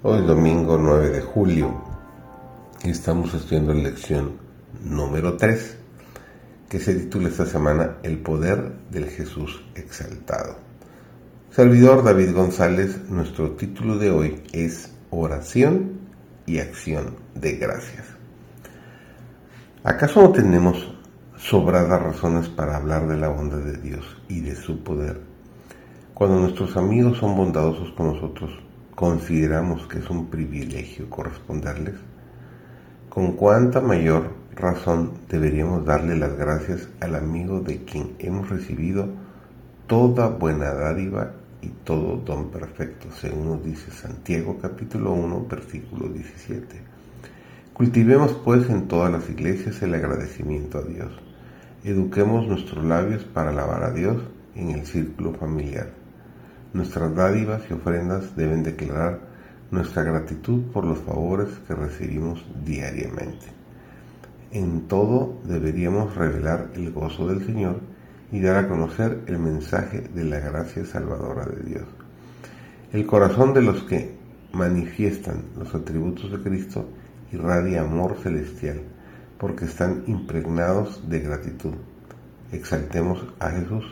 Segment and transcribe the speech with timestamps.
[0.00, 1.74] Hoy domingo 9 de julio
[2.84, 4.34] estamos estudiando la lección
[4.84, 5.76] número 3
[6.68, 10.54] que se titula esta semana El poder del Jesús exaltado.
[11.50, 15.98] Servidor David González, nuestro título de hoy es Oración
[16.46, 18.06] y acción de gracias.
[19.82, 20.94] ¿Acaso no tenemos
[21.36, 25.20] sobradas razones para hablar de la bondad de Dios y de su poder?
[26.14, 28.67] Cuando nuestros amigos son bondadosos con nosotros,
[28.98, 31.94] consideramos que es un privilegio corresponderles,
[33.08, 39.06] con cuánta mayor razón deberíamos darle las gracias al amigo de quien hemos recibido
[39.86, 41.30] toda buena dádiva
[41.62, 46.66] y todo don perfecto, según nos dice Santiago capítulo 1, versículo 17.
[47.72, 51.12] Cultivemos pues en todas las iglesias el agradecimiento a Dios.
[51.84, 54.16] Eduquemos nuestros labios para alabar a Dios
[54.56, 56.07] en el círculo familiar
[56.72, 59.20] Nuestras dádivas y ofrendas deben declarar
[59.70, 63.46] nuestra gratitud por los favores que recibimos diariamente.
[64.50, 67.80] En todo deberíamos revelar el gozo del Señor
[68.32, 71.84] y dar a conocer el mensaje de la gracia salvadora de Dios.
[72.92, 74.16] El corazón de los que
[74.52, 76.86] manifiestan los atributos de Cristo
[77.32, 78.82] irradia amor celestial
[79.38, 81.74] porque están impregnados de gratitud.
[82.52, 83.84] Exaltemos a Jesús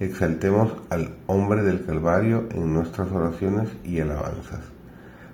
[0.00, 4.60] exaltemos al hombre del Calvario en nuestras oraciones y alabanzas.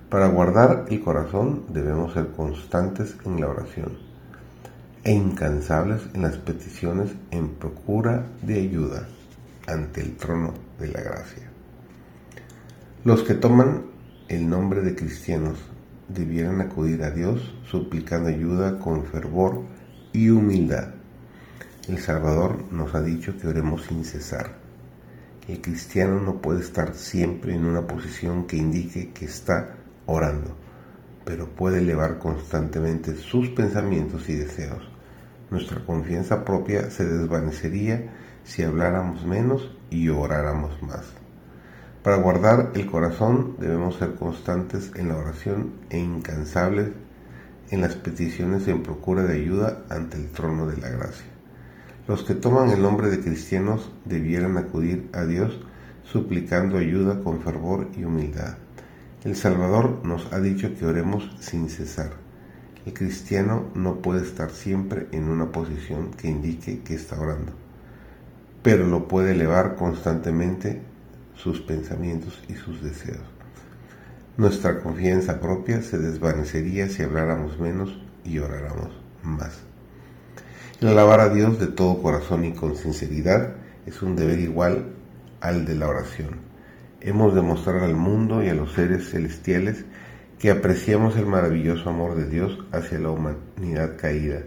[0.09, 3.97] Para guardar el corazón debemos ser constantes en la oración
[5.03, 9.07] e incansables en las peticiones en procura de ayuda
[9.67, 11.49] ante el trono de la gracia.
[13.03, 13.85] Los que toman
[14.27, 15.57] el nombre de cristianos
[16.07, 19.61] debieran acudir a Dios suplicando ayuda con fervor
[20.13, 21.00] y humildad
[21.87, 24.51] el Salvador nos ha dicho que oremos sin cesar.
[25.47, 29.75] El cristiano no puede estar siempre en una posición que indique que está
[30.05, 30.55] orando,
[31.25, 34.87] pero puede elevar constantemente sus pensamientos y deseos.
[35.49, 38.13] Nuestra confianza propia se desvanecería
[38.43, 41.05] si habláramos menos y oráramos más.
[42.03, 46.91] Para guardar el corazón debemos ser constantes en la oración e incansables
[47.71, 51.30] en las peticiones en procura de ayuda ante el trono de la gracia.
[52.07, 55.59] Los que toman el nombre de cristianos debieran acudir a Dios
[56.03, 58.55] suplicando ayuda con fervor y humildad.
[59.23, 62.11] El Salvador nos ha dicho que oremos sin cesar.
[62.85, 67.53] El cristiano no puede estar siempre en una posición que indique que está orando,
[68.63, 70.81] pero lo puede elevar constantemente
[71.35, 73.21] sus pensamientos y sus deseos.
[74.37, 78.89] Nuestra confianza propia se desvanecería si habláramos menos y oráramos
[79.21, 79.70] más.
[80.87, 83.53] Alabar a Dios de todo corazón y con sinceridad
[83.85, 84.93] es un deber igual
[85.39, 86.37] al de la oración.
[87.01, 89.85] Hemos de mostrar al mundo y a los seres celestiales
[90.39, 94.39] que apreciamos el maravilloso amor de Dios hacia la humanidad caída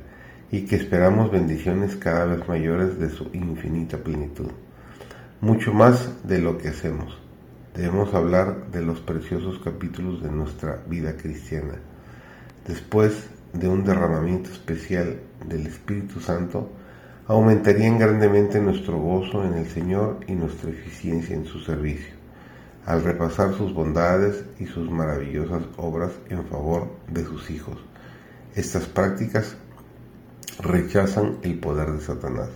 [0.51, 4.51] y que esperamos bendiciones cada vez mayores de su infinita plenitud.
[5.41, 7.17] Mucho más de lo que hacemos.
[7.77, 11.77] Debemos hablar de los preciosos capítulos de nuestra vida cristiana.
[12.67, 16.71] Después de un derramamiento especial del Espíritu Santo,
[17.27, 22.15] aumentarían grandemente nuestro gozo en el Señor y nuestra eficiencia en su servicio,
[22.85, 27.79] al repasar sus bondades y sus maravillosas obras en favor de sus hijos.
[28.55, 29.57] Estas prácticas
[30.61, 32.51] rechazan el poder de Satanás,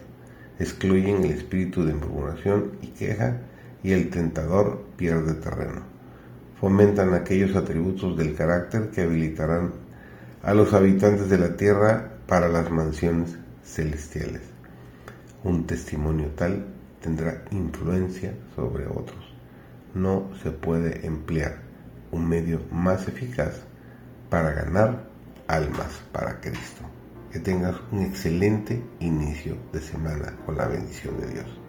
[0.58, 3.41] excluyen el espíritu de murmuración y queja
[3.82, 5.82] y el tentador pierde terreno.
[6.60, 9.72] Fomentan aquellos atributos del carácter que habilitarán
[10.43, 14.43] a los habitantes de la tierra para las mansiones celestiales.
[15.44, 16.66] Un testimonio tal
[17.00, 19.34] tendrá influencia sobre otros.
[19.94, 21.62] No se puede emplear
[22.11, 23.62] un medio más eficaz
[24.31, 25.05] para ganar
[25.46, 26.82] almas para Cristo.
[27.32, 31.68] Que tengas un excelente inicio de semana con la bendición de Dios.